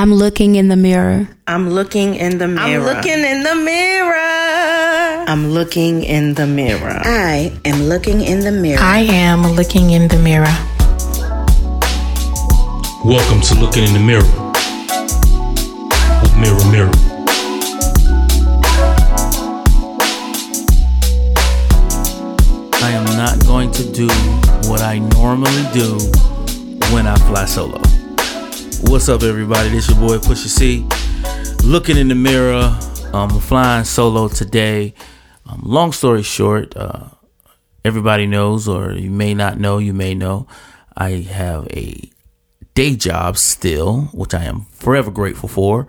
I'm 0.00 0.14
looking 0.14 0.54
in 0.56 0.68
the 0.68 0.76
mirror. 0.76 1.28
I'm 1.46 1.68
looking 1.68 2.14
in 2.14 2.38
the 2.38 2.48
mirror. 2.48 2.64
I'm 2.64 2.84
looking 2.84 3.20
in 3.22 3.42
the 3.42 3.54
mirror. 3.54 4.16
I'm 5.28 5.50
looking 5.50 6.04
in 6.04 6.32
the 6.32 6.46
mirror. 6.46 7.02
I 7.04 7.52
am 7.66 7.82
looking 7.82 8.22
in 8.22 8.40
the 8.40 8.50
mirror. 8.50 8.80
I 8.80 9.00
am 9.00 9.42
looking 9.42 9.90
in 9.90 10.08
the 10.08 10.16
mirror. 10.16 10.56
Welcome 13.04 13.42
to 13.42 13.54
Looking 13.60 13.84
in 13.84 13.92
the 13.92 14.00
Mirror 14.00 14.24
with 16.22 16.34
Mirror 16.40 16.64
Mirror. 16.72 16.96
I 22.82 22.90
am 22.92 23.04
not 23.18 23.44
going 23.44 23.70
to 23.72 23.84
do 23.92 24.08
what 24.66 24.80
I 24.80 25.00
normally 25.12 25.66
do 25.74 25.98
when 26.90 27.06
I 27.06 27.16
fly 27.28 27.44
solo. 27.44 27.89
What's 28.82 29.08
up, 29.08 29.22
everybody? 29.22 29.68
This 29.68 29.88
is 29.88 29.96
your 29.96 30.08
boy 30.08 30.16
Pusha 30.18 30.48
C. 30.48 30.86
Looking 31.64 31.96
in 31.96 32.08
the 32.08 32.14
mirror. 32.14 32.76
I'm 33.12 33.28
flying 33.38 33.84
solo 33.84 34.26
today. 34.28 34.94
Um, 35.46 35.60
long 35.64 35.92
story 35.92 36.22
short, 36.22 36.76
uh, 36.76 37.10
everybody 37.84 38.26
knows, 38.26 38.66
or 38.66 38.92
you 38.92 39.10
may 39.10 39.34
not 39.34 39.60
know, 39.60 39.78
you 39.78 39.92
may 39.92 40.14
know, 40.14 40.48
I 40.96 41.10
have 41.10 41.68
a 41.68 42.10
day 42.74 42.96
job 42.96 43.36
still, 43.36 44.06
which 44.12 44.34
I 44.34 44.44
am 44.44 44.62
forever 44.72 45.10
grateful 45.10 45.48
for. 45.48 45.86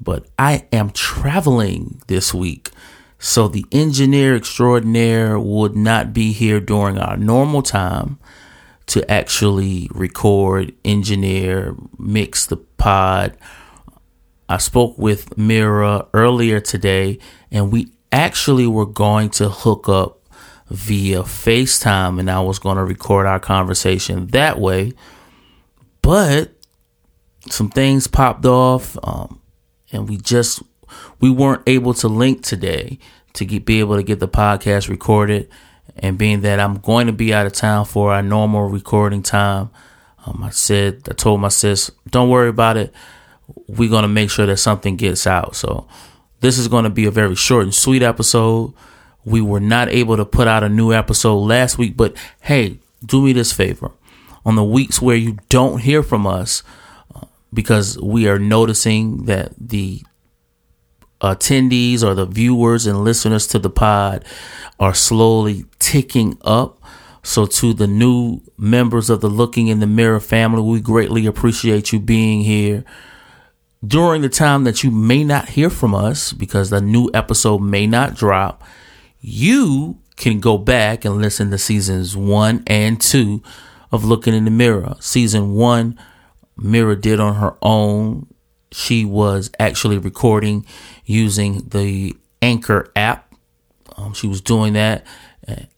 But 0.00 0.26
I 0.38 0.66
am 0.72 0.90
traveling 0.90 2.00
this 2.06 2.32
week. 2.32 2.70
So 3.18 3.48
the 3.48 3.66
engineer 3.72 4.36
extraordinaire 4.36 5.38
would 5.38 5.76
not 5.76 6.14
be 6.14 6.32
here 6.32 6.60
during 6.60 6.98
our 6.98 7.16
normal 7.16 7.62
time 7.62 8.18
to 8.88 9.10
actually 9.10 9.88
record, 9.92 10.74
engineer, 10.84 11.76
mix 11.98 12.46
the 12.46 12.56
pod. 12.56 13.36
I 14.48 14.58
spoke 14.58 14.98
with 14.98 15.36
Mira 15.36 16.06
earlier 16.14 16.58
today, 16.60 17.18
and 17.50 17.70
we 17.70 17.92
actually 18.10 18.66
were 18.66 18.86
going 18.86 19.28
to 19.30 19.50
hook 19.50 19.88
up 19.88 20.20
via 20.70 21.22
FaceTime, 21.22 22.18
and 22.18 22.30
I 22.30 22.40
was 22.40 22.58
going 22.58 22.78
to 22.78 22.84
record 22.84 23.26
our 23.26 23.38
conversation 23.38 24.28
that 24.28 24.58
way. 24.58 24.92
But 26.00 26.52
some 27.50 27.68
things 27.68 28.06
popped 28.06 28.46
off, 28.46 28.96
um, 29.02 29.40
and 29.92 30.08
we 30.08 30.16
just 30.16 30.62
we 31.20 31.30
weren't 31.30 31.62
able 31.66 31.92
to 31.94 32.08
link 32.08 32.42
today 32.42 32.98
to 33.34 33.44
get, 33.44 33.66
be 33.66 33.80
able 33.80 33.96
to 33.96 34.02
get 34.02 34.18
the 34.18 34.28
podcast 34.28 34.88
recorded 34.88 35.50
and 36.00 36.18
being 36.18 36.42
that 36.42 36.60
I'm 36.60 36.78
going 36.78 37.06
to 37.06 37.12
be 37.12 37.32
out 37.34 37.46
of 37.46 37.52
town 37.52 37.84
for 37.84 38.12
our 38.12 38.22
normal 38.22 38.68
recording 38.68 39.22
time, 39.22 39.70
um, 40.26 40.42
I 40.44 40.50
said, 40.50 41.02
I 41.08 41.14
told 41.14 41.40
my 41.40 41.48
sis, 41.48 41.90
don't 42.08 42.28
worry 42.28 42.48
about 42.48 42.76
it. 42.76 42.92
We're 43.66 43.90
going 43.90 44.02
to 44.02 44.08
make 44.08 44.30
sure 44.30 44.46
that 44.46 44.58
something 44.58 44.96
gets 44.96 45.26
out. 45.26 45.56
So 45.56 45.88
this 46.40 46.58
is 46.58 46.68
going 46.68 46.84
to 46.84 46.90
be 46.90 47.06
a 47.06 47.10
very 47.10 47.34
short 47.34 47.64
and 47.64 47.74
sweet 47.74 48.02
episode. 48.02 48.72
We 49.24 49.40
were 49.40 49.60
not 49.60 49.88
able 49.88 50.16
to 50.16 50.24
put 50.24 50.48
out 50.48 50.64
a 50.64 50.68
new 50.68 50.92
episode 50.92 51.38
last 51.38 51.78
week, 51.78 51.96
but 51.96 52.16
hey, 52.40 52.78
do 53.04 53.22
me 53.22 53.32
this 53.32 53.52
favor. 53.52 53.90
On 54.44 54.54
the 54.54 54.64
weeks 54.64 55.02
where 55.02 55.16
you 55.16 55.38
don't 55.48 55.78
hear 55.78 56.02
from 56.02 56.26
us, 56.26 56.62
uh, 57.14 57.26
because 57.52 57.98
we 57.98 58.28
are 58.28 58.38
noticing 58.38 59.24
that 59.24 59.52
the 59.58 60.02
attendees 61.20 62.02
or 62.02 62.14
the 62.14 62.26
viewers 62.26 62.86
and 62.86 63.04
listeners 63.04 63.46
to 63.48 63.58
the 63.58 63.70
pod 63.70 64.24
are 64.78 64.94
slowly 64.94 65.64
ticking 65.78 66.38
up. 66.42 66.78
So, 67.22 67.46
to 67.46 67.74
the 67.74 67.86
new 67.86 68.40
members 68.56 69.10
of 69.10 69.20
the 69.20 69.28
Looking 69.28 69.68
in 69.68 69.80
the 69.80 69.86
Mirror 69.86 70.20
family, 70.20 70.62
we 70.62 70.80
greatly 70.80 71.26
appreciate 71.26 71.92
you 71.92 72.00
being 72.00 72.42
here. 72.42 72.84
During 73.86 74.22
the 74.22 74.28
time 74.28 74.64
that 74.64 74.82
you 74.82 74.90
may 74.90 75.24
not 75.24 75.50
hear 75.50 75.68
from 75.68 75.94
us 75.94 76.32
because 76.32 76.70
the 76.70 76.80
new 76.80 77.10
episode 77.12 77.58
may 77.58 77.86
not 77.86 78.14
drop, 78.14 78.62
you 79.20 79.98
can 80.16 80.40
go 80.40 80.58
back 80.58 81.04
and 81.04 81.18
listen 81.18 81.50
to 81.50 81.58
seasons 81.58 82.16
one 82.16 82.62
and 82.66 83.00
two 83.00 83.42
of 83.90 84.04
Looking 84.04 84.34
in 84.34 84.44
the 84.44 84.50
Mira. 84.50 84.96
Season 85.00 85.54
one, 85.54 85.98
Mirror 86.56 86.96
did 86.96 87.20
on 87.20 87.36
her 87.36 87.56
own. 87.62 88.26
She 88.72 89.04
was 89.04 89.50
actually 89.58 89.98
recording 89.98 90.66
using 91.04 91.68
the 91.68 92.16
Anchor 92.42 92.90
app. 92.94 93.34
Um, 93.96 94.12
she 94.12 94.26
was 94.26 94.40
doing 94.40 94.74
that. 94.74 95.06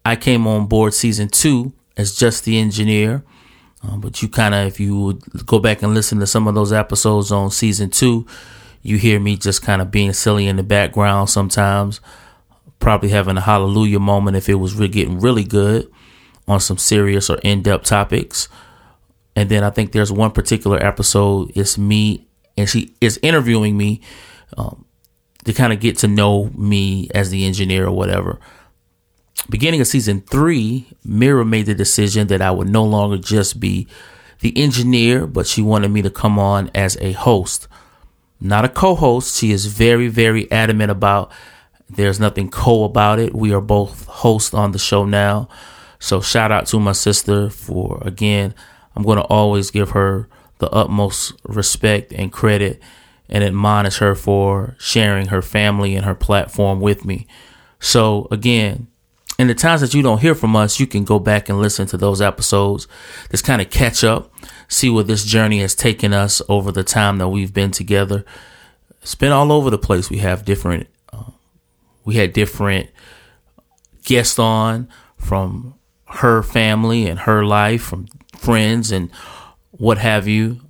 I 0.04 0.16
came 0.16 0.46
on 0.46 0.66
board 0.66 0.94
season 0.94 1.28
two 1.28 1.72
as 1.96 2.16
just 2.16 2.44
the 2.44 2.58
engineer. 2.58 3.22
Um, 3.82 4.00
but 4.00 4.20
you 4.20 4.28
kind 4.28 4.54
of, 4.54 4.66
if 4.66 4.78
you 4.80 4.98
would 4.98 5.46
go 5.46 5.58
back 5.58 5.82
and 5.82 5.94
listen 5.94 6.18
to 6.20 6.26
some 6.26 6.46
of 6.46 6.54
those 6.54 6.72
episodes 6.72 7.32
on 7.32 7.50
season 7.50 7.88
two, 7.90 8.26
you 8.82 8.98
hear 8.98 9.18
me 9.20 9.36
just 9.36 9.62
kind 9.62 9.80
of 9.80 9.90
being 9.90 10.12
silly 10.12 10.46
in 10.46 10.56
the 10.56 10.62
background 10.62 11.30
sometimes. 11.30 12.00
Probably 12.78 13.10
having 13.10 13.36
a 13.36 13.42
hallelujah 13.42 14.00
moment 14.00 14.36
if 14.36 14.48
it 14.48 14.54
was 14.54 14.74
getting 14.74 15.20
really 15.20 15.44
good 15.44 15.90
on 16.48 16.60
some 16.60 16.78
serious 16.78 17.30
or 17.30 17.38
in 17.38 17.62
depth 17.62 17.84
topics. 17.84 18.48
And 19.36 19.48
then 19.48 19.62
I 19.62 19.70
think 19.70 19.92
there's 19.92 20.12
one 20.12 20.32
particular 20.32 20.82
episode, 20.82 21.52
it's 21.54 21.78
me, 21.78 22.26
and 22.60 22.68
she 22.68 22.94
is 23.00 23.18
interviewing 23.22 23.76
me 23.76 24.02
um, 24.56 24.84
to 25.44 25.52
kind 25.54 25.72
of 25.72 25.80
get 25.80 25.96
to 25.98 26.08
know 26.08 26.50
me 26.54 27.08
as 27.14 27.30
the 27.30 27.46
engineer 27.46 27.86
or 27.86 27.92
whatever. 27.92 28.38
Beginning 29.48 29.80
of 29.80 29.86
season 29.86 30.20
three, 30.20 30.86
Mira 31.02 31.44
made 31.44 31.66
the 31.66 31.74
decision 31.74 32.26
that 32.26 32.42
I 32.42 32.50
would 32.50 32.68
no 32.68 32.84
longer 32.84 33.16
just 33.16 33.58
be 33.58 33.88
the 34.40 34.56
engineer, 34.62 35.26
but 35.26 35.46
she 35.46 35.62
wanted 35.62 35.90
me 35.90 36.02
to 36.02 36.10
come 36.10 36.38
on 36.38 36.70
as 36.74 36.98
a 37.00 37.12
host, 37.12 37.66
not 38.40 38.66
a 38.66 38.68
co 38.68 38.94
host. 38.94 39.38
She 39.38 39.50
is 39.50 39.66
very, 39.66 40.08
very 40.08 40.50
adamant 40.52 40.90
about 40.90 41.32
there's 41.88 42.20
nothing 42.20 42.50
co 42.50 42.84
about 42.84 43.18
it. 43.18 43.34
We 43.34 43.54
are 43.54 43.60
both 43.60 44.04
hosts 44.06 44.52
on 44.52 44.72
the 44.72 44.78
show 44.78 45.06
now. 45.06 45.48
So 45.98 46.20
shout 46.20 46.52
out 46.52 46.66
to 46.68 46.78
my 46.78 46.92
sister 46.92 47.48
for, 47.48 48.02
again, 48.04 48.54
I'm 48.94 49.02
going 49.02 49.18
to 49.18 49.24
always 49.24 49.70
give 49.70 49.90
her 49.90 50.28
the 50.60 50.70
utmost 50.70 51.32
respect 51.44 52.12
and 52.12 52.32
credit 52.32 52.80
and 53.28 53.44
admonish 53.44 53.98
her 53.98 54.14
for 54.14 54.76
sharing 54.78 55.28
her 55.28 55.42
family 55.42 55.94
and 55.94 56.04
her 56.04 56.14
platform 56.14 56.80
with 56.80 57.04
me. 57.04 57.26
So 57.78 58.28
again, 58.30 58.88
in 59.38 59.46
the 59.46 59.54
times 59.54 59.80
that 59.80 59.94
you 59.94 60.02
don't 60.02 60.20
hear 60.20 60.34
from 60.34 60.54
us, 60.54 60.78
you 60.78 60.86
can 60.86 61.04
go 61.04 61.18
back 61.18 61.48
and 61.48 61.58
listen 61.58 61.86
to 61.88 61.96
those 61.96 62.20
episodes. 62.20 62.86
Just 63.30 63.44
kind 63.44 63.62
of 63.62 63.70
catch 63.70 64.04
up, 64.04 64.30
see 64.68 64.90
where 64.90 65.04
this 65.04 65.24
journey 65.24 65.60
has 65.60 65.74
taken 65.74 66.12
us 66.12 66.42
over 66.48 66.70
the 66.70 66.84
time 66.84 67.18
that 67.18 67.28
we've 67.28 67.54
been 67.54 67.70
together. 67.70 68.24
It's 69.00 69.14
been 69.14 69.32
all 69.32 69.50
over 69.50 69.70
the 69.70 69.78
place. 69.78 70.10
We 70.10 70.18
have 70.18 70.44
different, 70.44 70.88
uh, 71.10 71.30
we 72.04 72.16
had 72.16 72.34
different 72.34 72.90
guests 74.04 74.38
on 74.38 74.88
from 75.16 75.74
her 76.06 76.42
family 76.42 77.06
and 77.06 77.20
her 77.20 77.44
life, 77.44 77.82
from 77.82 78.08
friends 78.36 78.90
and 78.90 79.10
what 79.80 79.96
have 79.96 80.28
you. 80.28 80.60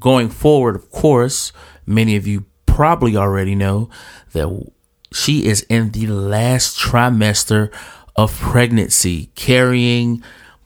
Going 0.00 0.30
forward, 0.30 0.74
of 0.74 0.90
course, 0.90 1.52
many 1.86 2.16
of 2.16 2.26
you 2.26 2.44
probably 2.66 3.16
already 3.16 3.54
know 3.54 3.88
that 4.32 4.66
she 5.12 5.46
is 5.46 5.62
in 5.68 5.92
the 5.92 6.08
last 6.08 6.76
trimester 6.76 7.72
of 8.16 8.36
pregnancy, 8.36 9.26
carrying 9.36 10.24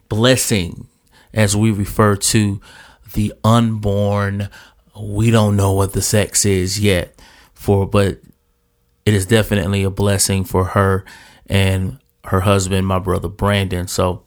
blessing, 0.09 0.89
as 1.35 1.55
we 1.55 1.71
refer 1.71 2.17
to 2.17 2.63
the 3.13 3.35
unborn. 3.45 4.49
We 4.99 5.31
don't 5.31 5.55
know 5.55 5.73
what 5.73 5.93
the 5.93 6.03
sex 6.03 6.47
is 6.47 6.81
yet 6.81 7.21
for, 7.53 7.87
but 7.87 8.21
it 9.05 9.13
is 9.13 9.27
definitely 9.27 9.83
a 9.83 9.91
blessing 9.91 10.45
for 10.45 10.65
her 10.65 11.05
and 11.47 11.99
her 12.25 12.41
husband, 12.41 12.87
my 12.87 12.99
brother 12.99 13.29
Brandon. 13.29 13.87
So, 13.87 14.25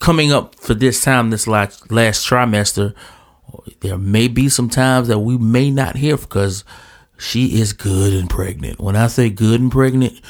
coming 0.00 0.32
up 0.32 0.56
for 0.56 0.74
this 0.74 1.02
time, 1.02 1.30
this 1.30 1.46
last, 1.46 1.92
last 1.92 2.26
trimester, 2.26 2.94
there 3.80 3.98
may 3.98 4.26
be 4.26 4.48
some 4.48 4.68
times 4.68 5.08
that 5.08 5.20
we 5.20 5.38
may 5.38 5.70
not 5.70 5.96
hear 5.96 6.16
because 6.16 6.64
she 7.18 7.60
is 7.60 7.72
good 7.72 8.12
and 8.12 8.28
pregnant. 8.28 8.80
When 8.80 8.96
I 8.96 9.06
say 9.06 9.30
good 9.30 9.60
and 9.60 9.70
pregnant, 9.70 10.20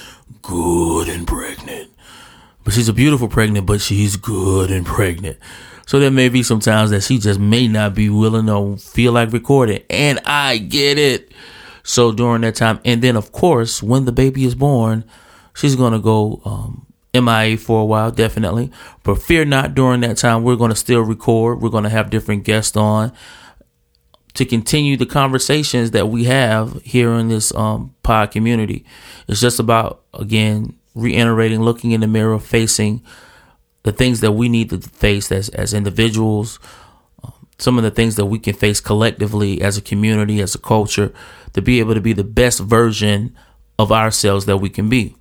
good 0.43 1.09
and 1.09 1.27
pregnant. 1.27 1.91
But 2.65 2.75
she's 2.75 2.89
a 2.89 2.93
beautiful 2.93 3.29
pregnant, 3.29 3.67
but 3.67 3.81
she's 3.81 4.17
good 4.17 4.71
and 4.71 4.85
pregnant. 4.85 5.39
So 5.87 5.99
there 5.99 6.11
may 6.11 6.29
be 6.29 6.43
some 6.43 6.61
times 6.61 6.91
that 6.91 7.03
she 7.03 7.19
just 7.19 7.41
may 7.41 7.67
not 7.67 7.95
be 7.95 8.11
willing 8.11 8.49
or 8.49 8.77
feel 8.77 9.13
like 9.13 9.33
recording. 9.33 9.83
And 9.89 10.21
I 10.25 10.59
get 10.59 10.99
it. 10.99 11.33
So 11.83 12.13
during 12.13 12.43
that 12.43 12.57
time, 12.57 12.81
and 12.85 13.03
then 13.03 13.17
of 13.17 13.33
course, 13.33 13.83
when 13.83 14.05
the 14.05 14.13
baby 14.13 14.45
is 14.45 14.55
born, 14.55 15.05
she's 15.55 15.77
going 15.77 15.93
to 15.93 15.99
go 15.99 16.43
um, 16.45 16.87
MIA 17.15 17.57
for 17.57 17.81
a 17.81 17.85
while, 17.85 18.11
definitely. 18.11 18.71
But 19.03 19.23
fear 19.23 19.45
not, 19.45 19.75
during 19.75 20.01
that 20.03 20.17
time, 20.17 20.43
we're 20.43 20.57
going 20.57 20.71
to 20.71 20.77
still 20.77 21.01
record. 21.01 21.61
We're 21.61 21.71
going 21.71 21.85
to 21.85 21.91
have 21.91 22.11
different 22.11 22.45
guests 22.45 22.77
on 22.77 23.13
to 24.35 24.45
continue 24.45 24.97
the 24.97 25.07
conversations 25.07 25.91
that 25.91 26.09
we 26.09 26.25
have 26.25 26.81
here 26.83 27.13
in 27.15 27.29
this 27.29 27.53
um, 27.55 27.95
pod 28.03 28.31
community. 28.31 28.85
It's 29.27 29.41
just 29.41 29.59
about, 29.59 30.03
again, 30.15 30.79
reiterating, 30.95 31.63
looking 31.63 31.91
in 31.91 32.01
the 32.01 32.07
mirror, 32.07 32.39
facing 32.39 33.03
the 33.83 33.93
things 33.93 34.21
that 34.21 34.33
we 34.33 34.49
need 34.49 34.71
to 34.71 34.79
face 34.81 35.33
as, 35.33 35.49
as 35.51 35.75
individuals, 35.75 36.61
um, 37.25 37.33
some 37.59 37.77
of 37.77 37.83
the 37.83 37.91
things 37.91 38.17
that 38.17 38.27
we 38.27 38.39
can 38.39 38.55
face 38.55 38.81
collectively 38.81 39.61
as 39.63 39.77
a 39.77 39.83
community, 39.83 40.41
as 40.41 40.55
a 40.55 40.59
culture, 40.59 41.13
to 41.55 41.63
be 41.63 41.81
able 41.81 41.95
to 41.95 42.01
be 42.01 42.13
the 42.13 42.25
best 42.25 42.61
version 42.61 43.35
of 43.79 43.91
ourselves 43.91 44.47
that 44.47 44.59
we 44.59 44.69
can 44.69 44.89
be. 44.89 45.17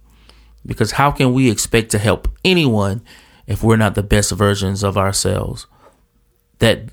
Because 0.66 0.92
how 0.92 1.12
can 1.12 1.34
we 1.34 1.50
expect 1.50 1.92
to 1.92 1.98
help 1.98 2.28
anyone 2.44 3.02
if 3.48 3.64
we're 3.64 3.78
not 3.78 3.96
the 3.96 4.04
best 4.04 4.32
versions 4.32 4.84
of 4.84 4.98
ourselves? 4.98 5.68
That 6.60 6.90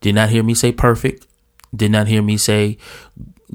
did 0.00 0.14
not 0.14 0.30
hear 0.30 0.42
me 0.42 0.54
say 0.54 0.72
perfect, 0.72 1.26
did 1.74 1.90
not 1.90 2.06
hear 2.06 2.22
me 2.22 2.36
say 2.36 2.78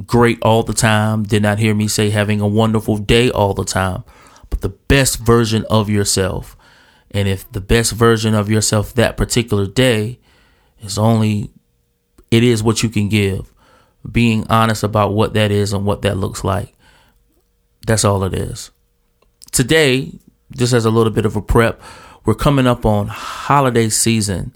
great 0.05 0.37
all 0.41 0.63
the 0.63 0.73
time, 0.73 1.23
did 1.23 1.41
not 1.41 1.59
hear 1.59 1.73
me 1.73 1.87
say 1.87 2.09
having 2.09 2.41
a 2.41 2.47
wonderful 2.47 2.97
day 2.97 3.29
all 3.29 3.53
the 3.53 3.63
time, 3.63 4.03
but 4.49 4.61
the 4.61 4.69
best 4.69 5.19
version 5.19 5.65
of 5.69 5.89
yourself. 5.89 6.57
And 7.11 7.27
if 7.27 7.49
the 7.51 7.61
best 7.61 7.93
version 7.93 8.33
of 8.33 8.49
yourself 8.49 8.93
that 8.95 9.15
particular 9.15 9.65
day 9.67 10.19
is 10.81 10.97
only, 10.97 11.51
it 12.29 12.43
is 12.43 12.61
what 12.61 12.83
you 12.83 12.89
can 12.89 13.07
give, 13.07 13.53
being 14.09 14.45
honest 14.49 14.83
about 14.83 15.13
what 15.13 15.33
that 15.33 15.51
is 15.51 15.71
and 15.71 15.85
what 15.85 16.01
that 16.01 16.17
looks 16.17 16.43
like. 16.43 16.73
That's 17.87 18.03
all 18.03 18.23
it 18.23 18.33
is. 18.33 18.71
Today, 19.55 20.11
just 20.53 20.73
as 20.73 20.83
a 20.83 20.89
little 20.89 21.13
bit 21.13 21.25
of 21.25 21.37
a 21.37 21.41
prep, 21.41 21.81
we're 22.25 22.35
coming 22.35 22.67
up 22.67 22.85
on 22.85 23.07
holiday 23.07 23.87
season. 23.87 24.51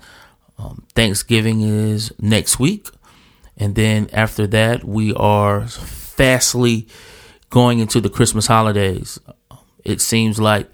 Um, 0.57 0.85
Thanksgiving 0.93 1.61
is 1.61 2.13
next 2.19 2.59
week. 2.59 2.89
And 3.55 3.75
then 3.75 4.09
after 4.11 4.45
that, 4.47 4.83
we 4.83 5.13
are 5.13 5.65
fastly 5.69 6.89
going 7.49 7.79
into 7.79 8.01
the 8.01 8.09
Christmas 8.09 8.47
holidays. 8.47 9.17
It 9.85 10.01
seems 10.01 10.37
like 10.37 10.69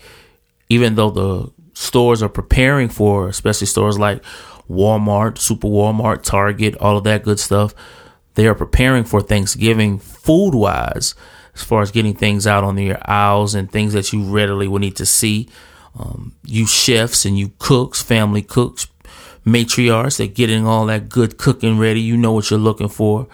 even 0.70 0.96
though 0.96 1.12
the 1.12 1.52
stores 1.76 2.24
are 2.24 2.30
preparing 2.30 2.90
for, 2.90 3.28
especially 3.30 3.68
stores 3.68 4.00
like 4.00 4.24
Walmart, 4.68 5.38
Super 5.38 5.68
Walmart, 5.68 6.24
Target, 6.24 6.76
all 6.78 6.98
of 6.98 7.04
that 7.04 7.22
good 7.22 7.40
stuff, 7.40 7.76
they 8.34 8.48
are 8.48 8.56
preparing 8.56 9.04
for 9.04 9.22
Thanksgiving 9.22 10.00
food 10.00 10.56
wise, 10.56 11.14
as 11.56 11.64
far 11.64 11.82
as 11.82 11.92
getting 11.92 12.14
things 12.14 12.46
out 12.46 12.64
on 12.64 12.78
your 12.78 13.00
aisles 13.06 13.56
and 13.56 13.72
things 13.72 13.94
that 13.94 14.12
you 14.14 14.24
readily 14.24 14.68
will 14.68 14.80
need 14.80 14.96
to 14.98 15.06
see. 15.06 15.50
Um, 15.98 16.36
you 16.44 16.68
chefs 16.68 17.26
and 17.26 17.40
you 17.40 17.54
cooks, 17.58 18.02
family 18.02 18.42
cooks, 18.42 18.88
matriarchs 19.46 20.18
that 20.18 20.36
getting 20.36 20.68
all 20.68 20.86
that 20.88 21.08
good 21.08 21.38
cooking 21.38 21.80
ready. 21.80 22.02
You 22.02 22.18
know 22.18 22.34
what 22.34 22.50
you're 22.50 22.60
looking 22.60 22.90
for. 22.90 23.28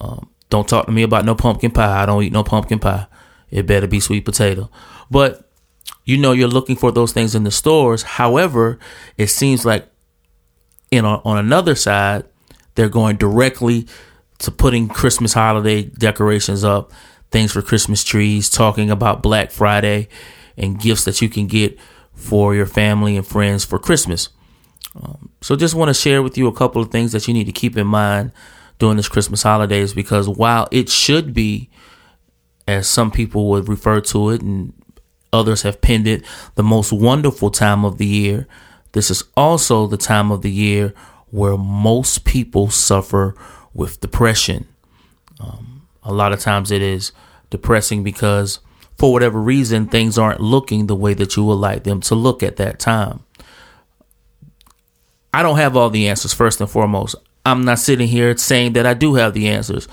Um, 0.00 0.30
don't 0.48 0.68
talk 0.68 0.86
to 0.86 0.92
me 0.92 1.02
about 1.02 1.24
no 1.24 1.34
pumpkin 1.34 1.70
pie. 1.70 2.02
I 2.02 2.06
don't 2.06 2.22
eat 2.22 2.32
no 2.32 2.44
pumpkin 2.44 2.78
pie. 2.78 3.06
It 3.50 3.66
better 3.66 3.86
be 3.86 4.00
sweet 4.00 4.24
potato. 4.24 4.70
But 5.10 5.50
you 6.04 6.16
know 6.18 6.32
you're 6.32 6.48
looking 6.48 6.76
for 6.76 6.92
those 6.92 7.12
things 7.12 7.34
in 7.34 7.44
the 7.44 7.50
stores. 7.50 8.02
However, 8.02 8.78
it 9.16 9.28
seems 9.28 9.64
like 9.64 9.88
in 10.90 11.04
a, 11.04 11.18
on 11.22 11.38
another 11.38 11.74
side, 11.74 12.24
they're 12.74 12.88
going 12.88 13.16
directly 13.16 13.86
to 14.38 14.50
putting 14.50 14.88
Christmas 14.88 15.32
holiday 15.32 15.82
decorations 15.82 16.64
up, 16.64 16.92
things 17.32 17.52
for 17.52 17.62
Christmas 17.62 18.04
trees, 18.04 18.48
talking 18.48 18.90
about 18.90 19.22
Black 19.22 19.50
Friday 19.50 20.08
and 20.56 20.78
gifts 20.78 21.04
that 21.04 21.20
you 21.22 21.28
can 21.28 21.46
get 21.46 21.78
for 22.14 22.54
your 22.54 22.66
family 22.66 23.16
and 23.16 23.26
friends 23.26 23.64
for 23.64 23.78
Christmas. 23.78 24.28
Um, 25.00 25.30
so 25.40 25.56
just 25.56 25.74
want 25.74 25.88
to 25.88 25.94
share 25.94 26.22
with 26.22 26.36
you 26.36 26.46
a 26.46 26.52
couple 26.52 26.82
of 26.82 26.90
things 26.90 27.12
that 27.12 27.26
you 27.26 27.34
need 27.34 27.46
to 27.46 27.52
keep 27.52 27.76
in 27.76 27.86
mind 27.86 28.32
during 28.78 28.96
this 28.96 29.08
Christmas 29.08 29.42
holidays 29.42 29.94
because 29.94 30.28
while 30.28 30.68
it 30.70 30.88
should 30.88 31.32
be, 31.32 31.70
as 32.68 32.86
some 32.86 33.10
people 33.10 33.48
would 33.48 33.68
refer 33.68 34.00
to 34.00 34.30
it 34.30 34.42
and 34.42 34.72
others 35.32 35.62
have 35.62 35.80
pinned 35.80 36.06
it, 36.06 36.24
the 36.54 36.62
most 36.62 36.92
wonderful 36.92 37.50
time 37.50 37.84
of 37.84 37.98
the 37.98 38.06
year, 38.06 38.46
this 38.92 39.10
is 39.10 39.24
also 39.36 39.86
the 39.86 39.96
time 39.96 40.30
of 40.30 40.42
the 40.42 40.50
year 40.50 40.92
where 41.30 41.56
most 41.56 42.24
people 42.24 42.68
suffer 42.70 43.34
with 43.72 44.00
depression. 44.00 44.68
Um, 45.40 45.71
a 46.02 46.12
lot 46.12 46.32
of 46.32 46.40
times 46.40 46.70
it 46.70 46.82
is 46.82 47.12
depressing 47.50 48.02
because 48.02 48.60
for 48.98 49.12
whatever 49.12 49.40
reason, 49.40 49.86
things 49.86 50.18
aren't 50.18 50.40
looking 50.40 50.86
the 50.86 50.96
way 50.96 51.14
that 51.14 51.36
you 51.36 51.44
would 51.44 51.54
like 51.54 51.84
them 51.84 52.00
to 52.02 52.14
look 52.14 52.42
at 52.42 52.56
that 52.56 52.78
time. 52.78 53.24
I 55.34 55.42
don't 55.42 55.56
have 55.56 55.76
all 55.76 55.90
the 55.90 56.08
answers, 56.08 56.32
first 56.32 56.60
and 56.60 56.70
foremost. 56.70 57.14
I'm 57.44 57.64
not 57.64 57.78
sitting 57.78 58.06
here 58.06 58.36
saying 58.36 58.74
that 58.74 58.86
I 58.86 58.94
do 58.94 59.14
have 59.14 59.34
the 59.34 59.48
answers. 59.48 59.88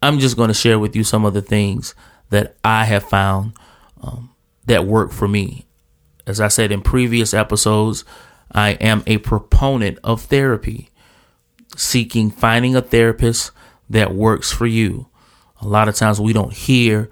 I'm 0.00 0.18
just 0.18 0.36
going 0.36 0.48
to 0.48 0.54
share 0.54 0.78
with 0.78 0.94
you 0.94 1.04
some 1.04 1.24
of 1.24 1.34
the 1.34 1.42
things 1.42 1.94
that 2.30 2.56
I 2.64 2.84
have 2.84 3.04
found 3.04 3.52
um, 4.02 4.30
that 4.66 4.86
work 4.86 5.12
for 5.12 5.28
me. 5.28 5.66
As 6.26 6.40
I 6.40 6.48
said 6.48 6.72
in 6.72 6.80
previous 6.80 7.34
episodes, 7.34 8.04
I 8.52 8.70
am 8.70 9.02
a 9.06 9.18
proponent 9.18 9.98
of 10.04 10.22
therapy, 10.22 10.90
seeking, 11.76 12.30
finding 12.30 12.76
a 12.76 12.82
therapist 12.82 13.50
that 13.90 14.14
works 14.14 14.52
for 14.52 14.66
you. 14.66 15.08
A 15.64 15.68
lot 15.68 15.88
of 15.88 15.94
times 15.94 16.20
we 16.20 16.32
don't 16.32 16.52
hear 16.52 17.10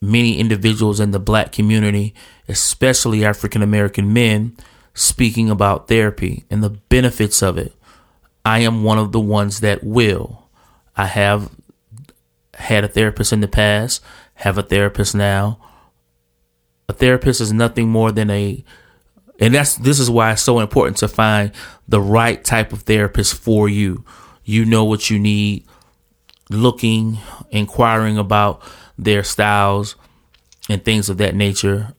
many 0.00 0.38
individuals 0.38 1.00
in 1.00 1.10
the 1.10 1.18
black 1.18 1.52
community, 1.52 2.14
especially 2.48 3.24
African 3.24 3.62
American 3.62 4.12
men, 4.12 4.56
speaking 4.94 5.50
about 5.50 5.88
therapy 5.88 6.44
and 6.50 6.62
the 6.62 6.70
benefits 6.70 7.42
of 7.42 7.58
it. 7.58 7.72
I 8.44 8.60
am 8.60 8.82
one 8.82 8.98
of 8.98 9.12
the 9.12 9.20
ones 9.20 9.60
that 9.60 9.84
will. 9.84 10.48
I 10.96 11.06
have 11.06 11.50
had 12.54 12.84
a 12.84 12.88
therapist 12.88 13.32
in 13.32 13.40
the 13.40 13.48
past, 13.48 14.02
have 14.34 14.58
a 14.58 14.62
therapist 14.62 15.14
now. 15.14 15.60
A 16.88 16.92
therapist 16.92 17.40
is 17.40 17.52
nothing 17.52 17.88
more 17.88 18.10
than 18.10 18.30
a 18.30 18.64
and 19.38 19.54
that's 19.54 19.76
this 19.76 20.00
is 20.00 20.10
why 20.10 20.32
it's 20.32 20.42
so 20.42 20.58
important 20.58 20.96
to 20.98 21.08
find 21.08 21.52
the 21.86 22.00
right 22.00 22.42
type 22.42 22.72
of 22.72 22.82
therapist 22.82 23.34
for 23.34 23.68
you. 23.68 24.04
You 24.44 24.64
know 24.64 24.84
what 24.84 25.10
you 25.10 25.18
need, 25.18 25.66
looking, 26.50 27.18
inquiring 27.50 28.18
about 28.18 28.62
their 28.96 29.22
styles 29.22 29.96
and 30.68 30.84
things 30.84 31.08
of 31.08 31.18
that 31.18 31.34
nature. 31.34 31.94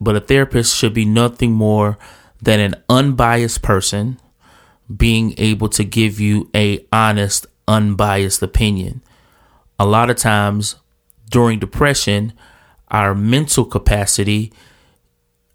But 0.00 0.16
a 0.16 0.20
therapist 0.20 0.76
should 0.76 0.94
be 0.94 1.04
nothing 1.04 1.52
more 1.52 1.98
than 2.42 2.60
an 2.60 2.74
unbiased 2.88 3.62
person 3.62 4.20
being 4.94 5.34
able 5.38 5.68
to 5.70 5.84
give 5.84 6.20
you 6.20 6.50
a 6.54 6.84
honest, 6.92 7.46
unbiased 7.66 8.42
opinion. 8.42 9.02
A 9.78 9.86
lot 9.86 10.10
of 10.10 10.16
times 10.16 10.76
during 11.30 11.58
depression, 11.58 12.32
our 12.88 13.14
mental 13.14 13.64
capacity 13.64 14.52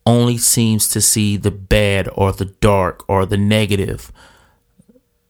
only 0.05 0.37
seems 0.37 0.87
to 0.89 0.99
see 0.99 1.37
the 1.37 1.51
bad 1.51 2.09
or 2.15 2.33
the 2.33 2.45
dark 2.45 3.07
or 3.07 3.25
the 3.25 3.37
negative. 3.37 4.11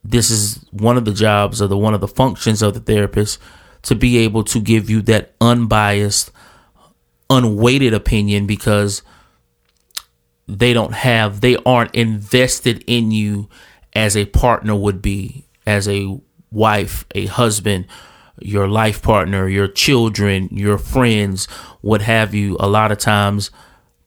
This 0.09 0.31
is 0.31 0.65
one 0.71 0.97
of 0.97 1.05
the 1.05 1.13
jobs 1.13 1.61
or 1.61 1.67
the 1.67 1.77
one 1.77 1.93
of 1.93 2.01
the 2.01 2.07
functions 2.07 2.63
of 2.63 2.73
the 2.73 2.79
therapist 2.79 3.39
to 3.83 3.95
be 3.95 4.17
able 4.17 4.43
to 4.45 4.59
give 4.59 4.89
you 4.89 5.03
that 5.03 5.35
unbiased, 5.39 6.31
unweighted 7.29 7.93
opinion 7.93 8.47
because 8.47 9.03
they 10.47 10.73
don't 10.73 10.93
have 10.93 11.41
they 11.41 11.57
aren't 11.57 11.93
invested 11.93 12.83
in 12.87 13.11
you 13.11 13.49
as 13.93 14.17
a 14.17 14.25
partner 14.25 14.75
would 14.75 14.99
be, 14.99 15.45
as 15.67 15.87
a 15.87 16.19
wife, 16.51 17.05
a 17.13 17.27
husband, 17.27 17.85
your 18.39 18.67
life 18.67 19.03
partner, 19.03 19.47
your 19.47 19.67
children, 19.67 20.49
your 20.51 20.79
friends, 20.79 21.45
what 21.81 22.01
have 22.01 22.33
you. 22.33 22.57
A 22.59 22.67
lot 22.67 22.91
of 22.91 22.97
times 22.97 23.51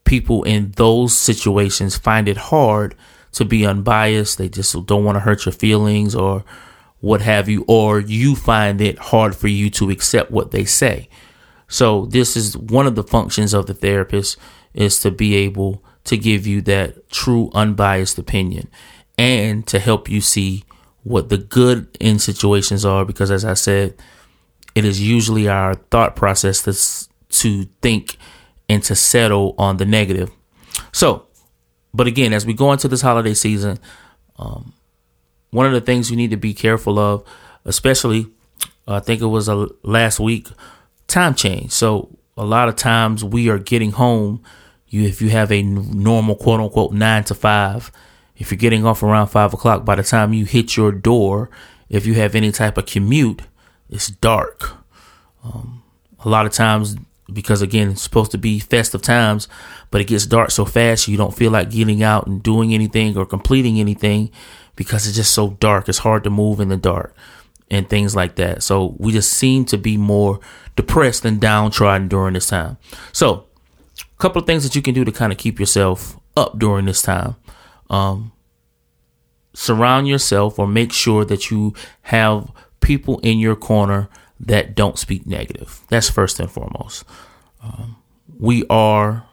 people 0.04 0.42
in 0.42 0.72
those 0.72 1.16
situations 1.16 1.96
find 1.96 2.28
it 2.28 2.36
hard 2.36 2.96
to 3.32 3.44
be 3.44 3.66
unbiased. 3.66 4.38
They 4.38 4.48
just 4.48 4.74
don't 4.86 5.04
want 5.04 5.16
to 5.16 5.20
hurt 5.20 5.46
your 5.46 5.52
feelings 5.52 6.14
or 6.14 6.44
what 7.00 7.20
have 7.22 7.48
you, 7.48 7.64
or 7.66 7.98
you 7.98 8.36
find 8.36 8.80
it 8.80 8.98
hard 8.98 9.34
for 9.34 9.48
you 9.48 9.70
to 9.70 9.90
accept 9.90 10.30
what 10.30 10.52
they 10.52 10.64
say. 10.64 11.08
So 11.66 12.06
this 12.06 12.36
is 12.36 12.56
one 12.56 12.86
of 12.86 12.94
the 12.94 13.02
functions 13.02 13.54
of 13.54 13.66
the 13.66 13.74
therapist 13.74 14.36
is 14.74 15.00
to 15.00 15.10
be 15.10 15.34
able 15.34 15.82
to 16.04 16.16
give 16.16 16.46
you 16.46 16.60
that 16.62 17.08
true 17.10 17.50
unbiased 17.54 18.18
opinion 18.18 18.68
and 19.18 19.66
to 19.66 19.78
help 19.78 20.08
you 20.08 20.20
see 20.20 20.64
what 21.02 21.28
the 21.28 21.38
good 21.38 21.96
in 21.98 22.18
situations 22.18 22.84
are 22.84 23.04
because 23.04 23.30
as 23.30 23.44
I 23.44 23.54
said, 23.54 23.94
it 24.74 24.84
is 24.84 25.00
usually 25.00 25.48
our 25.48 25.74
thought 25.74 26.16
process 26.16 26.62
that's 26.62 27.08
to 27.30 27.64
think 27.80 28.16
and 28.68 28.82
to 28.84 28.94
settle 28.94 29.54
on 29.58 29.78
the 29.78 29.84
negative. 29.84 30.30
So, 30.92 31.26
but 31.94 32.06
again, 32.06 32.32
as 32.32 32.46
we 32.46 32.54
go 32.54 32.72
into 32.72 32.88
this 32.88 33.02
holiday 33.02 33.34
season, 33.34 33.78
um, 34.38 34.72
one 35.50 35.66
of 35.66 35.72
the 35.72 35.80
things 35.80 36.10
you 36.10 36.16
need 36.16 36.30
to 36.30 36.36
be 36.36 36.54
careful 36.54 36.98
of, 36.98 37.24
especially, 37.64 38.26
I 38.88 39.00
think 39.00 39.20
it 39.20 39.26
was 39.26 39.48
a 39.48 39.68
last 39.82 40.18
week, 40.18 40.48
time 41.06 41.34
change. 41.34 41.72
So 41.72 42.16
a 42.36 42.44
lot 42.44 42.68
of 42.68 42.76
times 42.76 43.22
we 43.22 43.48
are 43.48 43.58
getting 43.58 43.92
home. 43.92 44.42
You, 44.88 45.02
if 45.02 45.20
you 45.20 45.30
have 45.30 45.52
a 45.52 45.62
normal 45.62 46.34
quote 46.36 46.60
unquote 46.60 46.92
nine 46.92 47.24
to 47.24 47.34
five, 47.34 47.92
if 48.36 48.50
you're 48.50 48.58
getting 48.58 48.86
off 48.86 49.02
around 49.02 49.28
five 49.28 49.52
o'clock, 49.52 49.84
by 49.84 49.94
the 49.94 50.02
time 50.02 50.32
you 50.32 50.44
hit 50.44 50.76
your 50.76 50.90
door, 50.90 51.50
if 51.88 52.06
you 52.06 52.14
have 52.14 52.34
any 52.34 52.50
type 52.50 52.78
of 52.78 52.86
commute, 52.86 53.42
it's 53.90 54.08
dark. 54.08 54.72
Um, 55.44 55.82
a 56.24 56.28
lot 56.28 56.46
of 56.46 56.52
times, 56.52 56.96
because 57.32 57.62
again, 57.62 57.90
it's 57.90 58.02
supposed 58.02 58.30
to 58.32 58.38
be 58.38 58.58
festive 58.58 59.02
times, 59.02 59.48
but 59.90 60.00
it 60.00 60.06
gets 60.06 60.26
dark 60.26 60.50
so 60.50 60.64
fast 60.64 61.08
you 61.08 61.16
don't 61.16 61.36
feel 61.36 61.50
like 61.50 61.70
getting 61.70 62.02
out 62.02 62.26
and 62.26 62.42
doing 62.42 62.74
anything 62.74 63.16
or 63.16 63.26
completing 63.26 63.78
anything 63.78 64.30
because 64.76 65.06
it's 65.06 65.16
just 65.16 65.32
so 65.32 65.50
dark. 65.60 65.88
It's 65.88 65.98
hard 65.98 66.24
to 66.24 66.30
move 66.30 66.60
in 66.60 66.68
the 66.68 66.76
dark 66.76 67.14
and 67.70 67.88
things 67.88 68.16
like 68.16 68.36
that. 68.36 68.62
So 68.62 68.96
we 68.98 69.12
just 69.12 69.32
seem 69.32 69.64
to 69.66 69.78
be 69.78 69.96
more 69.96 70.40
depressed 70.76 71.24
and 71.24 71.40
downtrodden 71.40 72.08
during 72.08 72.34
this 72.34 72.48
time. 72.48 72.76
So, 73.12 73.46
a 74.00 74.18
couple 74.18 74.40
of 74.40 74.46
things 74.46 74.62
that 74.62 74.74
you 74.74 74.82
can 74.82 74.94
do 74.94 75.04
to 75.04 75.12
kind 75.12 75.32
of 75.32 75.38
keep 75.38 75.60
yourself 75.60 76.18
up 76.36 76.58
during 76.58 76.86
this 76.86 77.02
time. 77.02 77.36
Um, 77.90 78.32
surround 79.54 80.08
yourself 80.08 80.58
or 80.58 80.66
make 80.66 80.92
sure 80.92 81.24
that 81.24 81.50
you 81.50 81.74
have 82.02 82.50
people 82.80 83.18
in 83.20 83.38
your 83.38 83.56
corner 83.56 84.08
that 84.42 84.74
don't 84.74 84.98
speak 84.98 85.26
negative. 85.26 85.80
That's 85.88 86.10
first 86.10 86.40
and 86.40 86.50
foremost. 86.50 87.04
Um, 87.62 87.96
we 88.38 88.64
are, 88.68 89.26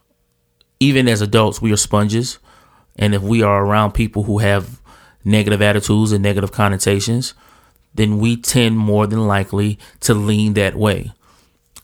even 0.79 1.07
as 1.07 1.21
adults, 1.21 1.61
we 1.61 1.71
are 1.73 1.77
sponges. 1.77 2.39
And 2.97 3.15
if 3.15 3.21
we 3.21 3.41
are 3.41 3.65
around 3.65 3.93
people 3.93 4.23
who 4.23 4.39
have 4.39 4.81
negative 5.23 5.61
attitudes 5.61 6.11
and 6.11 6.23
negative 6.23 6.51
connotations, 6.51 7.33
then 7.93 8.19
we 8.19 8.37
tend 8.37 8.77
more 8.77 9.07
than 9.07 9.27
likely 9.27 9.79
to 10.01 10.13
lean 10.13 10.53
that 10.53 10.75
way. 10.75 11.11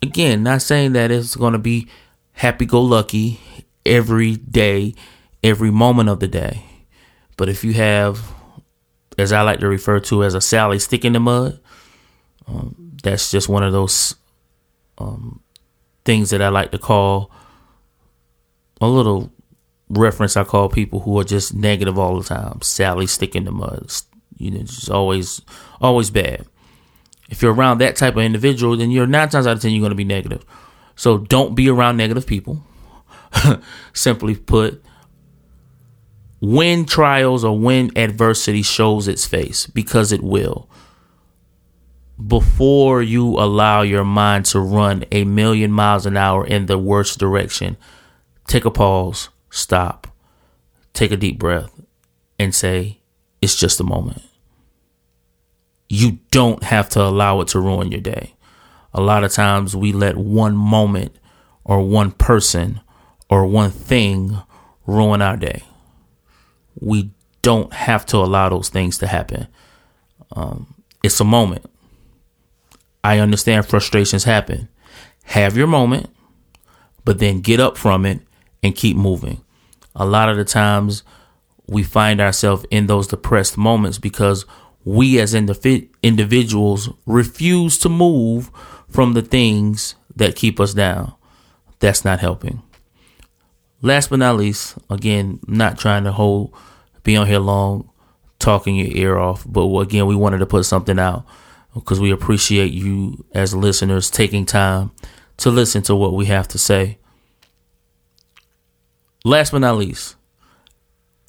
Again, 0.01 0.43
not 0.43 0.61
saying 0.61 0.93
that 0.93 1.09
it's 1.09 1.35
going 1.35 1.53
to 1.53 1.59
be 1.59 1.87
happy 2.33 2.65
go 2.65 2.81
lucky 2.81 3.39
every 3.85 4.35
day, 4.35 4.93
every 5.41 5.71
moment 5.71 6.09
of 6.09 6.19
the 6.19 6.27
day. 6.27 6.63
But 7.37 7.49
if 7.49 7.63
you 7.63 7.73
have, 7.73 8.33
as 9.17 9.31
I 9.31 9.41
like 9.41 9.59
to 9.61 9.67
refer 9.67 9.99
to 10.01 10.23
as 10.23 10.35
a 10.35 10.41
Sally 10.41 10.79
stick 10.79 11.03
in 11.03 11.13
the 11.13 11.19
mud, 11.19 11.59
um, 12.47 12.84
that's 13.05 13.29
just 13.29 13.47
one 13.47 13.63
of 13.63 13.71
those 13.71 14.15
um, 14.97 15.41
things 16.03 16.31
that 16.31 16.41
I 16.41 16.49
like 16.49 16.71
to 16.71 16.79
call 16.79 17.31
a 18.81 18.87
little 18.87 19.31
reference 19.89 20.35
I 20.35 20.43
call 20.43 20.69
people 20.69 21.01
who 21.01 21.19
are 21.19 21.23
just 21.23 21.53
negative 21.53 21.99
all 21.99 22.19
the 22.19 22.27
time. 22.27 22.61
Sally 22.61 23.07
stick 23.07 23.35
in 23.35 23.45
the 23.45 23.51
mud. 23.51 23.91
You 24.37 24.51
know, 24.51 24.63
just 24.63 24.89
always, 24.89 25.41
always 25.79 26.09
bad. 26.09 26.45
If 27.29 27.41
you're 27.41 27.53
around 27.53 27.77
that 27.77 27.95
type 27.95 28.15
of 28.15 28.23
individual, 28.23 28.75
then 28.75 28.89
you're 28.91 29.07
nine 29.07 29.29
times 29.29 29.47
out 29.47 29.55
of 29.55 29.61
ten 29.61 29.71
you're 29.71 29.81
going 29.81 29.91
to 29.91 29.95
be 29.95 30.03
negative. 30.03 30.43
So 30.95 31.19
don't 31.19 31.55
be 31.55 31.69
around 31.69 31.97
negative 31.97 32.25
people. 32.25 32.65
Simply 33.93 34.35
put, 34.35 34.83
when 36.41 36.85
trials 36.85 37.43
or 37.43 37.57
when 37.57 37.95
adversity 37.95 38.63
shows 38.63 39.07
its 39.07 39.25
face, 39.25 39.67
because 39.67 40.11
it 40.11 40.23
will, 40.23 40.69
before 42.23 43.01
you 43.01 43.27
allow 43.37 43.81
your 43.81 44.03
mind 44.03 44.45
to 44.45 44.59
run 44.59 45.03
a 45.11 45.25
million 45.25 45.71
miles 45.71 46.05
an 46.05 46.15
hour 46.15 46.45
in 46.45 46.65
the 46.65 46.77
worst 46.77 47.19
direction, 47.19 47.77
take 48.47 48.65
a 48.65 48.71
pause, 48.71 49.29
stop, 49.49 50.07
take 50.93 51.11
a 51.11 51.17
deep 51.17 51.37
breath, 51.37 51.69
and 52.39 52.55
say, 52.55 53.01
it's 53.41 53.55
just 53.55 53.79
a 53.79 53.83
moment. 53.83 54.21
You 55.89 56.19
don't 56.31 56.63
have 56.63 56.89
to 56.89 57.01
allow 57.01 57.41
it 57.41 57.49
to 57.49 57.59
ruin 57.59 57.91
your 57.91 58.01
day. 58.01 58.33
A 58.93 59.01
lot 59.01 59.23
of 59.23 59.31
times 59.31 59.75
we 59.75 59.91
let 59.91 60.15
one 60.15 60.55
moment 60.55 61.15
or 61.63 61.81
one 61.81 62.11
person 62.11 62.79
or 63.29 63.45
one 63.45 63.71
thing 63.71 64.37
ruin 64.87 65.21
our 65.21 65.35
day. 65.35 65.63
We 66.79 67.11
don't 67.41 67.73
have 67.73 68.05
to 68.07 68.17
allow 68.17 68.49
those 68.49 68.69
things 68.69 68.97
to 68.99 69.07
happen. 69.07 69.47
Um, 70.31 70.75
it's 71.03 71.19
a 71.19 71.25
moment. 71.25 71.69
I 73.05 73.19
understand 73.19 73.67
frustrations 73.67 74.23
happen. 74.23 74.67
Have 75.25 75.55
your 75.55 75.67
moment, 75.67 76.09
but 77.03 77.19
then 77.19 77.41
get 77.41 77.59
up 77.59 77.77
from 77.77 78.03
it 78.03 78.19
and 78.63 78.75
keep 78.75 78.97
moving. 78.97 79.43
A 79.95 80.07
lot 80.07 80.27
of 80.27 80.37
the 80.37 80.43
times 80.43 81.03
we 81.67 81.83
find 81.83 82.19
ourselves 82.19 82.65
in 82.71 82.87
those 82.87 83.05
depressed 83.05 83.59
moments 83.59 83.99
because 83.99 84.47
we 84.83 85.19
as 85.19 85.35
indiv- 85.35 85.87
individuals 86.01 86.89
refuse 87.05 87.77
to 87.77 87.89
move 87.89 88.49
from 88.89 89.13
the 89.13 89.21
things 89.21 89.93
that 90.15 90.35
keep 90.35 90.59
us 90.59 90.73
down. 90.73 91.13
That's 91.77 92.03
not 92.03 92.21
helping. 92.21 92.63
Last 93.83 94.09
but 94.09 94.17
not 94.17 94.37
least, 94.37 94.79
again, 94.89 95.41
not 95.45 95.77
trying 95.77 96.05
to 96.05 96.11
hold, 96.11 96.55
be 97.03 97.15
on 97.15 97.27
here 97.27 97.37
long, 97.37 97.87
talking 98.39 98.75
your 98.75 98.87
ear 98.87 99.19
off, 99.19 99.45
but 99.47 99.61
again, 99.77 100.07
we 100.07 100.15
wanted 100.15 100.39
to 100.39 100.47
put 100.47 100.65
something 100.65 100.97
out 100.97 101.23
because 101.75 101.99
we 101.99 102.09
appreciate 102.09 102.71
you 102.71 103.25
as 103.33 103.53
listeners 103.53 104.09
taking 104.09 104.45
time 104.45 104.91
to 105.37 105.51
listen 105.51 105.81
to 105.83 105.95
what 105.95 106.13
we 106.13 106.25
have 106.25 106.47
to 106.47 106.57
say. 106.57 106.97
Last 109.23 109.51
but 109.51 109.59
not 109.59 109.77
least, 109.77 110.15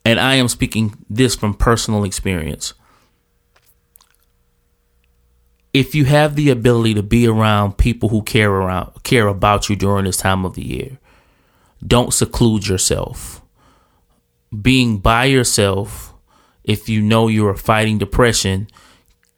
and 0.04 0.20
I 0.20 0.36
am 0.36 0.48
speaking 0.48 1.04
this 1.10 1.34
from 1.34 1.54
personal 1.54 2.04
experience. 2.04 2.74
If 5.74 5.94
you 5.94 6.04
have 6.04 6.36
the 6.36 6.50
ability 6.50 6.94
to 6.94 7.02
be 7.02 7.26
around 7.26 7.76
people 7.76 8.08
who 8.08 8.22
care 8.22 8.50
around 8.50 9.02
care 9.02 9.26
about 9.26 9.68
you 9.68 9.76
during 9.76 10.04
this 10.04 10.18
time 10.18 10.44
of 10.44 10.54
the 10.54 10.64
year, 10.64 10.98
don't 11.84 12.14
seclude 12.14 12.68
yourself. 12.68 13.42
Being 14.62 14.98
by 14.98 15.24
yourself, 15.24 16.14
if 16.64 16.88
you 16.88 17.02
know 17.02 17.28
you 17.28 17.46
are 17.48 17.56
fighting 17.56 17.98
depression, 17.98 18.68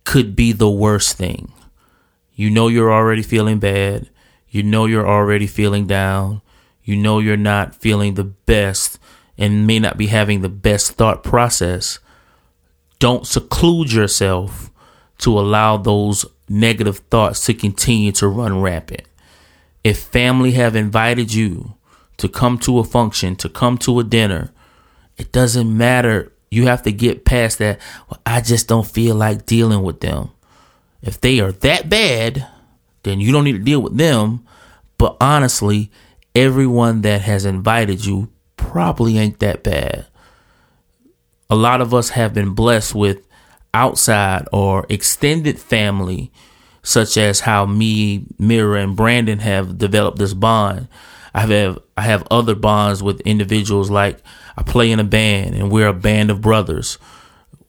could 0.09 0.35
be 0.35 0.53
the 0.53 0.71
worst 0.71 1.17
thing. 1.19 1.53
You 2.35 2.49
know 2.49 2.69
you're 2.69 2.93
already 2.93 3.23
feeling 3.23 3.59
bad. 3.59 4.09
You 4.49 4.63
know 4.63 4.87
you're 4.87 5.07
already 5.07 5.47
feeling 5.47 5.87
down. 5.87 6.41
You 6.83 6.97
know 6.97 7.19
you're 7.19 7.37
not 7.37 7.75
feeling 7.75 8.15
the 8.15 8.25
best 8.25 8.99
and 9.39 9.67
may 9.67 9.79
not 9.79 9.97
be 9.97 10.07
having 10.07 10.41
the 10.41 10.49
best 10.49 10.93
thought 10.93 11.23
process, 11.23 12.01
don't 12.99 13.27
seclude 13.27 13.93
yourself 13.93 14.71
to 15.19 15.39
allow 15.39 15.77
those 15.77 16.27
negative 16.49 16.99
thoughts 17.11 17.47
to 17.47 17.55
continue 17.55 18.11
to 18.13 18.27
run 18.27 18.61
rampant. 18.61 19.03
If 19.85 19.99
family 19.99 20.53
have 20.53 20.75
invited 20.75 21.33
you 21.33 21.75
to 22.17 22.29
come 22.29 22.59
to 22.61 22.81
a 22.81 22.85
function, 22.85 23.37
to 23.37 23.49
come 23.49 23.79
to 23.79 24.01
a 24.01 24.05
dinner, 24.05 24.53
it 25.17 25.31
doesn't 25.31 25.77
matter. 25.77 26.33
You 26.51 26.67
have 26.67 26.83
to 26.83 26.93
get 26.93 27.25
past 27.25 27.59
that. 27.59 27.81
Well, 28.09 28.21
I 28.25 28.41
just 28.41 28.69
don't 28.69 28.87
feel 28.87 29.15
like 29.15 29.47
dealing 29.47 29.83
with 29.83 30.01
them. 30.01 30.31
If 31.03 31.21
they 31.21 31.41
are 31.41 31.53
that 31.53 31.89
bad, 31.89 32.47
then 33.03 33.21
you 33.21 33.33
don't 33.33 33.45
need 33.45 33.53
to 33.53 33.59
deal 33.59 33.81
with 33.81 33.97
them. 33.97 34.47
But 34.97 35.17
honestly, 35.21 35.91
everyone 36.35 37.03
that 37.03 37.23
has 37.23 37.45
invited 37.45 38.05
you 38.05 38.31
probably 38.57 39.19
ain't 39.19 39.39
that 39.41 39.63
bad. 39.63 40.07
A 41.51 41.57
lot 41.57 41.81
of 41.81 41.95
us 41.95 42.11
have 42.11 42.35
been 42.35 42.51
blessed 42.51 42.95
with 42.95 43.27
outside 43.73 44.47
or 44.53 44.87
extended 44.89 45.59
family, 45.59 46.31
such 46.83 47.17
as 47.17 47.41
how 47.41 47.65
me, 47.67 48.27
Mira, 48.39 48.83
and 48.83 48.97
Brandon 48.97 49.39
have 49.39 49.79
developed 49.79 50.19
this 50.19 50.35
bond. 50.35 50.89
I 51.39 51.43
have 51.43 51.79
I 51.97 52.03
have 52.03 52.27
other 52.33 52.57
bonds 52.57 53.01
with 53.01 53.21
individuals 53.21 53.91
like 53.91 54.19
I 54.57 54.65
play 54.65 54.91
in 54.91 54.99
a 54.99 55.05
band 55.05 55.55
and 55.55 55.71
we're 55.71 55.87
a 55.87 55.95
band 55.95 56.33
of 56.33 56.41
brothers. 56.41 56.99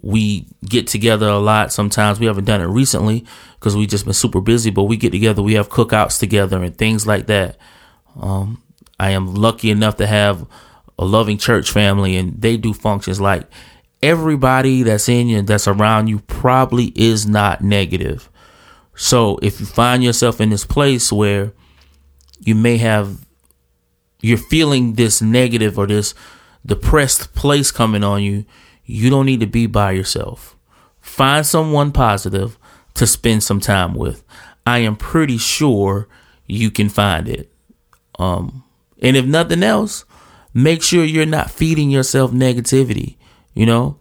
We 0.01 0.47
get 0.67 0.87
together 0.87 1.27
a 1.27 1.37
lot. 1.37 1.71
Sometimes 1.71 2.19
we 2.19 2.25
haven't 2.25 2.45
done 2.45 2.61
it 2.61 2.65
recently 2.65 3.25
because 3.59 3.75
we've 3.75 3.87
just 3.87 4.05
been 4.05 4.15
super 4.15 4.41
busy, 4.41 4.71
but 4.71 4.85
we 4.85 4.97
get 4.97 5.11
together. 5.11 5.43
We 5.43 5.53
have 5.53 5.69
cookouts 5.69 6.19
together 6.19 6.63
and 6.63 6.75
things 6.75 7.05
like 7.05 7.27
that. 7.27 7.57
Um, 8.19 8.63
I 8.99 9.11
am 9.11 9.35
lucky 9.35 9.69
enough 9.69 9.97
to 9.97 10.07
have 10.07 10.47
a 10.97 11.05
loving 11.05 11.37
church 11.37 11.69
family 11.69 12.15
and 12.15 12.41
they 12.41 12.57
do 12.57 12.73
functions 12.73 13.21
like 13.21 13.47
everybody 14.01 14.81
that's 14.81 15.07
in 15.07 15.27
you 15.27 15.43
that's 15.43 15.67
around 15.67 16.07
you 16.07 16.21
probably 16.21 16.91
is 16.95 17.27
not 17.27 17.61
negative. 17.61 18.31
So 18.95 19.37
if 19.43 19.59
you 19.59 19.67
find 19.67 20.03
yourself 20.03 20.41
in 20.41 20.49
this 20.49 20.65
place 20.65 21.11
where 21.11 21.53
you 22.39 22.55
may 22.55 22.77
have 22.77 23.28
you're 24.21 24.37
feeling 24.37 24.93
this 24.93 25.21
negative 25.21 25.77
or 25.77 25.87
this 25.87 26.13
depressed 26.65 27.33
place 27.33 27.71
coming 27.71 28.03
on 28.03 28.21
you, 28.21 28.45
you 28.85 29.09
don't 29.09 29.25
need 29.25 29.39
to 29.39 29.47
be 29.47 29.65
by 29.65 29.91
yourself. 29.91 30.55
Find 30.99 31.45
someone 31.45 31.91
positive 31.91 32.57
to 32.95 33.07
spend 33.07 33.43
some 33.43 33.59
time 33.59 33.93
with. 33.93 34.23
I 34.65 34.79
am 34.79 34.95
pretty 34.95 35.37
sure 35.37 36.07
you 36.47 36.69
can 36.71 36.89
find 36.89 37.27
it. 37.27 37.51
Um, 38.17 38.63
and 39.01 39.15
if 39.15 39.25
nothing 39.25 39.63
else, 39.63 40.05
make 40.53 40.83
sure 40.83 41.03
you're 41.05 41.25
not 41.25 41.51
feeding 41.51 41.89
yourself 41.89 42.31
negativity. 42.31 43.15
You 43.53 43.65
know, 43.65 43.99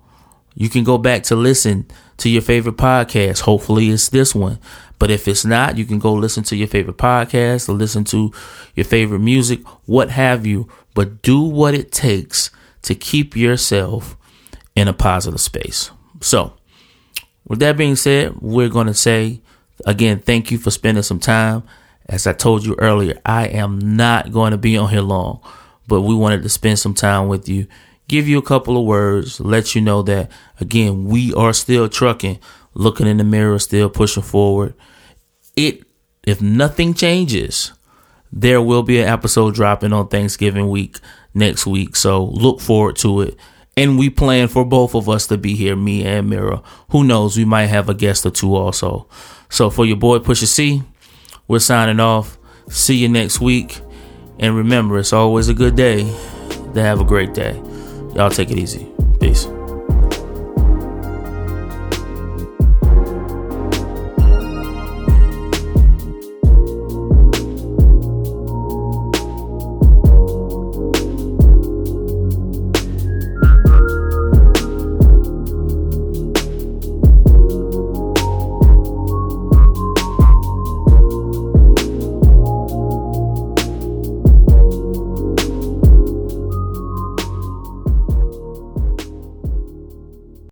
you 0.55 0.69
can 0.69 0.85
go 0.85 0.99
back 0.99 1.23
to 1.25 1.37
listen 1.37 1.87
to 2.19 2.29
your 2.29 2.43
favorite 2.43 2.77
podcast. 2.77 3.41
Hopefully, 3.41 3.91
it's 3.91 4.09
this 4.09 4.35
one. 4.35 4.59
But 4.99 5.11
if 5.11 5.28
it's 5.28 5.45
not, 5.45 5.78
you 5.78 5.85
can 5.85 5.99
go 5.99 6.12
listen 6.12 6.43
to 6.45 6.57
your 6.57 6.69
favorite 6.69 6.97
podcast 6.97 7.69
or 7.69 7.73
listen 7.73 8.05
to 8.05 8.33
your 8.75 8.85
favorite 8.85 9.21
music, 9.21 9.61
what 9.87 10.11
have 10.11 10.47
you. 10.47 10.69
But 10.95 11.23
do 11.23 11.40
what 11.40 11.75
it 11.75 11.93
takes 11.93 12.50
to 12.83 12.95
keep 12.95 13.37
yourself 13.37 14.17
in 14.75 14.88
a 14.88 14.93
positive 14.93 15.40
space. 15.40 15.90
So, 16.21 16.55
with 17.47 17.61
that 17.61 17.76
being 17.76 17.97
said, 17.97 18.37
we're 18.40 18.69
going 18.69 18.88
to 18.88 18.95
say 18.95 19.40
again, 19.87 20.19
thank 20.21 20.50
you 20.50 20.59
for 20.59 20.71
spending 20.71 21.02
some 21.02 21.21
time. 21.21 21.62
As 22.07 22.26
I 22.26 22.33
told 22.33 22.64
you 22.64 22.75
earlier, 22.78 23.21
I 23.25 23.47
am 23.49 23.78
not 23.78 24.33
going 24.33 24.52
to 24.52 24.59
be 24.59 24.76
on 24.76 24.90
here 24.90 25.02
long 25.02 25.40
but 25.88 26.02
we 26.02 26.14
wanted 26.14 26.43
to 26.43 26.49
spend 26.49 26.78
some 26.78 26.95
time 26.95 27.26
with 27.26 27.49
you. 27.49 27.67
give 28.07 28.28
you 28.28 28.38
a 28.38 28.43
couple 28.43 28.78
of 28.78 28.87
words, 28.87 29.40
let 29.40 29.75
you 29.75 29.81
know 29.83 30.00
that 30.02 30.31
again, 30.61 31.05
we 31.07 31.35
are 31.35 31.52
still 31.52 31.88
trucking, 31.88 32.38
looking 32.78 33.06
in 33.06 33.18
the 33.18 33.25
mirror, 33.25 33.58
still 33.58 33.90
pushing 33.90 34.23
forward. 34.23 34.75
It 35.56 35.82
if 36.23 36.40
nothing 36.40 36.94
changes, 36.94 37.73
there 38.32 38.62
will 38.62 38.82
be 38.82 39.00
an 39.00 39.08
episode 39.08 39.54
dropping 39.54 39.92
on 39.92 40.08
Thanksgiving 40.08 40.68
week 40.68 40.99
next 41.35 41.66
week. 41.66 41.97
So 41.97 42.25
look 42.25 42.61
forward 42.61 42.97
to 42.97 43.23
it. 43.23 43.37
And 43.76 43.99
we 43.99 44.11
plan 44.11 44.49
for 44.49 44.64
both 44.64 44.94
of 44.94 45.08
us 45.08 45.26
to 45.28 45.38
be 45.38 45.54
here, 45.54 45.76
me 45.76 46.04
and 46.04 46.28
Mira. 46.28 46.62
Who 46.90 47.04
knows? 47.04 47.37
We 47.37 47.44
might 47.44 47.66
have 47.66 47.88
a 47.88 47.94
guest 47.94 48.26
or 48.26 48.30
two 48.30 48.54
also. 48.54 49.08
So 49.49 49.70
for 49.70 49.87
your 49.87 49.97
boy 49.97 50.18
Pusha 50.18 50.47
C, 50.47 50.82
we're 51.47 51.61
signing 51.61 52.00
off. 52.00 52.38
See 52.68 52.97
you 52.97 53.08
next 53.08 53.40
week. 53.40 53.80
And 54.38 54.56
remember, 54.56 54.99
it's 54.99 55.12
always 55.12 55.49
a 55.49 55.54
good 55.54 55.76
day 55.76 56.02
to 56.75 56.82
have 56.82 57.00
a 57.00 57.04
great 57.04 57.35
day. 57.35 57.56
Y'all 58.14 58.30
take 58.30 58.50
it 58.50 58.58
easy. 58.58 58.87
Peace. 59.20 59.49